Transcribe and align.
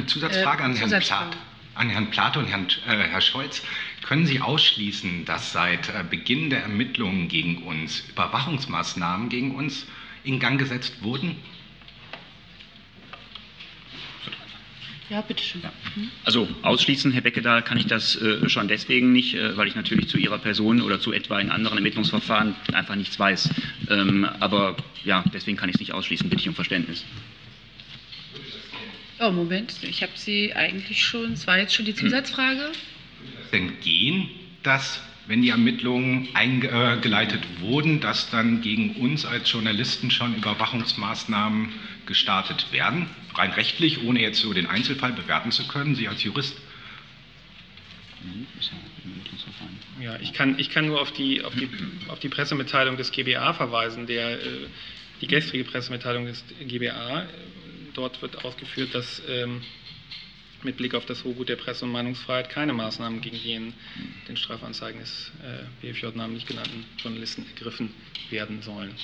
eine 0.00 0.06
Zusatzfrage 0.06 0.62
Äh, 0.62 0.66
an, 0.66 0.76
Herrn. 0.76 1.00
Plath, 1.00 1.36
an 1.74 1.90
Herrn 1.90 2.10
Plath 2.10 2.36
und 2.36 2.46
Herrn, 2.46 2.66
äh, 2.86 2.96
Herr 2.96 3.20
Scholz. 3.20 3.62
Können 4.02 4.26
Sie 4.26 4.40
ausschließen, 4.40 5.24
dass 5.24 5.52
seit 5.52 5.88
äh, 5.88 6.04
Beginn 6.08 6.50
der 6.50 6.62
Ermittlungen 6.62 7.28
gegen 7.28 7.62
uns 7.64 8.04
Überwachungsmaßnahmen 8.10 9.28
gegen 9.28 9.54
uns 9.54 9.86
in 10.24 10.40
Gang 10.40 10.58
gesetzt 10.58 11.02
wurden? 11.02 11.36
Ja, 15.10 15.20
bitteschön. 15.22 15.60
Also 16.24 16.48
ausschließen, 16.62 17.10
Herr 17.10 17.20
Beckedahl, 17.20 17.62
kann 17.62 17.76
ich 17.76 17.86
das 17.86 18.14
äh, 18.14 18.48
schon 18.48 18.68
deswegen 18.68 19.10
nicht, 19.12 19.34
äh, 19.34 19.56
weil 19.56 19.66
ich 19.66 19.74
natürlich 19.74 20.08
zu 20.08 20.18
Ihrer 20.18 20.38
Person 20.38 20.80
oder 20.80 21.00
zu 21.00 21.12
etwa 21.12 21.40
in 21.40 21.50
anderen 21.50 21.78
Ermittlungsverfahren 21.78 22.54
einfach 22.72 22.94
nichts 22.94 23.18
weiß. 23.18 23.50
Ähm, 23.90 24.24
aber 24.38 24.76
ja, 25.04 25.24
deswegen 25.34 25.56
kann 25.56 25.68
ich 25.68 25.74
es 25.74 25.80
nicht 25.80 25.94
ausschließen. 25.94 26.30
Bitte 26.30 26.42
ich 26.42 26.48
um 26.48 26.54
Verständnis. 26.54 27.04
Oh, 29.22 29.30
Moment, 29.30 29.74
ich 29.82 30.02
habe 30.02 30.12
Sie 30.14 30.54
eigentlich 30.54 31.04
schon, 31.04 31.34
es 31.34 31.46
war 31.46 31.58
jetzt 31.58 31.74
schon 31.74 31.84
die 31.84 31.94
Zusatzfrage. 31.94 32.72
denn 33.52 33.78
gehen, 33.80 34.30
dass, 34.62 34.98
wenn 35.26 35.42
die 35.42 35.50
Ermittlungen 35.50 36.28
eingeleitet 36.32 37.42
wurden, 37.60 38.00
dass 38.00 38.30
dann 38.30 38.62
gegen 38.62 38.96
uns 38.96 39.26
als 39.26 39.52
Journalisten 39.52 40.10
schon 40.10 40.34
Überwachungsmaßnahmen 40.36 41.68
gestartet 42.06 42.72
werden? 42.72 43.10
Rein 43.34 43.50
rechtlich, 43.50 44.02
ohne 44.04 44.22
jetzt 44.22 44.40
so 44.40 44.54
den 44.54 44.66
Einzelfall 44.66 45.12
bewerten 45.12 45.52
zu 45.52 45.68
können, 45.68 45.94
Sie 45.94 46.08
als 46.08 46.22
Jurist? 46.24 46.56
Ja, 50.00 50.18
ich 50.22 50.32
kann, 50.32 50.58
ich 50.58 50.70
kann 50.70 50.86
nur 50.86 50.98
auf 50.98 51.12
die, 51.12 51.44
auf, 51.44 51.54
die, 51.54 51.68
auf 52.08 52.20
die 52.20 52.30
Pressemitteilung 52.30 52.96
des 52.96 53.12
GBA 53.12 53.52
verweisen, 53.52 54.06
der, 54.06 54.40
äh, 54.40 54.66
die 55.20 55.26
gestrige 55.26 55.64
Pressemitteilung 55.64 56.24
des 56.24 56.42
GBA. 56.66 57.26
Dort 57.94 58.20
wird 58.22 58.44
ausgeführt, 58.44 58.94
dass 58.94 59.22
ähm, 59.28 59.62
mit 60.62 60.76
Blick 60.76 60.94
auf 60.94 61.06
das 61.06 61.24
Hochgut 61.24 61.48
der 61.48 61.56
Presse- 61.56 61.84
und 61.84 61.92
Meinungsfreiheit 61.92 62.50
keine 62.50 62.72
Maßnahmen 62.72 63.20
gegen 63.20 63.38
die 63.42 63.52
in 63.54 63.72
den 64.28 64.36
Strafanzeigen 64.36 65.00
des 65.00 65.32
äh, 65.42 65.64
BFJ 65.80 66.08
namentlich 66.14 66.46
genannten 66.46 66.84
Journalisten 66.98 67.46
ergriffen 67.46 67.94
werden 68.30 68.62
sollen. 68.62 68.94